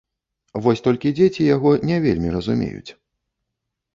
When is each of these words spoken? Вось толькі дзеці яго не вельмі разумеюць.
Вось 0.67 0.79
толькі 0.87 1.09
дзеці 1.19 1.45
яго 1.55 1.73
не 1.89 1.97
вельмі 2.05 2.29
разумеюць. 2.37 2.91